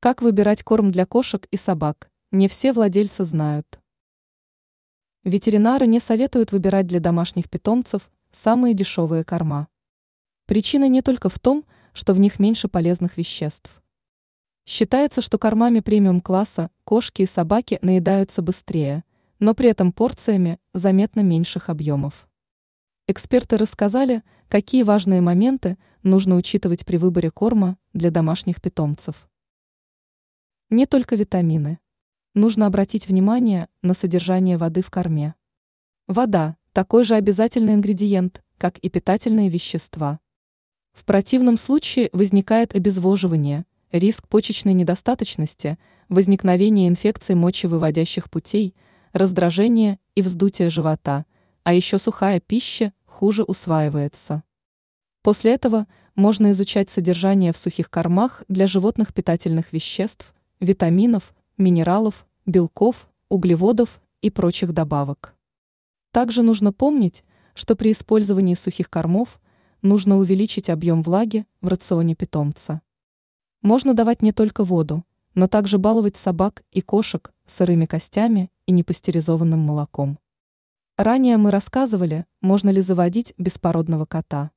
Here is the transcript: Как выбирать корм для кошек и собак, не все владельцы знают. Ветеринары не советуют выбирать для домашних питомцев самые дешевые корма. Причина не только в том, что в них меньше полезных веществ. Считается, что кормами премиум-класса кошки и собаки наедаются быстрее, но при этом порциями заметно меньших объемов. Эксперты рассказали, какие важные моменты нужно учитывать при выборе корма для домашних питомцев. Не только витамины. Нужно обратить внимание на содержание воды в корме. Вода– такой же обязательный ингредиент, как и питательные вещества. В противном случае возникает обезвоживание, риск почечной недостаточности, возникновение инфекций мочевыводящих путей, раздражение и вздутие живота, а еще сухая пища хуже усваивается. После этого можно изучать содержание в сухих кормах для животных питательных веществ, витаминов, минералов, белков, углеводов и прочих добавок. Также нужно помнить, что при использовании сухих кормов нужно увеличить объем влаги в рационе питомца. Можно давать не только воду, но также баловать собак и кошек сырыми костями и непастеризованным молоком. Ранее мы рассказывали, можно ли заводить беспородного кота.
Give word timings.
Как 0.00 0.22
выбирать 0.22 0.62
корм 0.62 0.92
для 0.92 1.06
кошек 1.06 1.44
и 1.50 1.56
собак, 1.56 2.08
не 2.30 2.46
все 2.46 2.72
владельцы 2.72 3.24
знают. 3.24 3.80
Ветеринары 5.24 5.88
не 5.88 5.98
советуют 5.98 6.52
выбирать 6.52 6.86
для 6.86 7.00
домашних 7.00 7.50
питомцев 7.50 8.08
самые 8.30 8.74
дешевые 8.74 9.24
корма. 9.24 9.66
Причина 10.46 10.88
не 10.88 11.02
только 11.02 11.28
в 11.28 11.40
том, 11.40 11.64
что 11.94 12.14
в 12.14 12.20
них 12.20 12.38
меньше 12.38 12.68
полезных 12.68 13.16
веществ. 13.16 13.82
Считается, 14.64 15.20
что 15.20 15.36
кормами 15.36 15.80
премиум-класса 15.80 16.70
кошки 16.84 17.22
и 17.22 17.26
собаки 17.26 17.80
наедаются 17.82 18.40
быстрее, 18.40 19.02
но 19.40 19.52
при 19.52 19.68
этом 19.68 19.90
порциями 19.90 20.60
заметно 20.74 21.22
меньших 21.22 21.70
объемов. 21.70 22.28
Эксперты 23.08 23.56
рассказали, 23.56 24.22
какие 24.48 24.84
важные 24.84 25.22
моменты 25.22 25.76
нужно 26.04 26.36
учитывать 26.36 26.86
при 26.86 26.98
выборе 26.98 27.32
корма 27.32 27.78
для 27.94 28.12
домашних 28.12 28.62
питомцев. 28.62 29.28
Не 30.70 30.84
только 30.84 31.16
витамины. 31.16 31.78
Нужно 32.34 32.66
обратить 32.66 33.08
внимание 33.08 33.70
на 33.80 33.94
содержание 33.94 34.58
воды 34.58 34.82
в 34.82 34.90
корме. 34.90 35.34
Вода– 36.06 36.58
такой 36.74 37.04
же 37.04 37.14
обязательный 37.14 37.72
ингредиент, 37.72 38.44
как 38.58 38.76
и 38.80 38.90
питательные 38.90 39.48
вещества. 39.48 40.20
В 40.92 41.06
противном 41.06 41.56
случае 41.56 42.10
возникает 42.12 42.74
обезвоживание, 42.74 43.64
риск 43.92 44.28
почечной 44.28 44.74
недостаточности, 44.74 45.78
возникновение 46.10 46.88
инфекций 46.88 47.34
мочевыводящих 47.34 48.28
путей, 48.28 48.74
раздражение 49.14 49.98
и 50.16 50.20
вздутие 50.20 50.68
живота, 50.68 51.24
а 51.62 51.72
еще 51.72 51.98
сухая 51.98 52.40
пища 52.40 52.92
хуже 53.06 53.42
усваивается. 53.42 54.42
После 55.22 55.54
этого 55.54 55.86
можно 56.14 56.50
изучать 56.50 56.90
содержание 56.90 57.54
в 57.54 57.56
сухих 57.56 57.88
кормах 57.88 58.44
для 58.48 58.66
животных 58.66 59.14
питательных 59.14 59.72
веществ, 59.72 60.34
витаминов, 60.60 61.34
минералов, 61.56 62.26
белков, 62.46 63.08
углеводов 63.28 64.00
и 64.22 64.30
прочих 64.30 64.72
добавок. 64.72 65.34
Также 66.12 66.42
нужно 66.42 66.72
помнить, 66.72 67.24
что 67.54 67.76
при 67.76 67.92
использовании 67.92 68.54
сухих 68.54 68.88
кормов 68.88 69.40
нужно 69.82 70.18
увеличить 70.18 70.70
объем 70.70 71.02
влаги 71.02 71.46
в 71.60 71.68
рационе 71.68 72.14
питомца. 72.14 72.82
Можно 73.62 73.94
давать 73.94 74.22
не 74.22 74.32
только 74.32 74.64
воду, 74.64 75.04
но 75.34 75.46
также 75.48 75.78
баловать 75.78 76.16
собак 76.16 76.64
и 76.72 76.80
кошек 76.80 77.32
сырыми 77.46 77.86
костями 77.86 78.50
и 78.66 78.72
непастеризованным 78.72 79.60
молоком. 79.60 80.18
Ранее 80.96 81.36
мы 81.36 81.50
рассказывали, 81.50 82.26
можно 82.40 82.70
ли 82.70 82.80
заводить 82.80 83.34
беспородного 83.38 84.04
кота. 84.04 84.50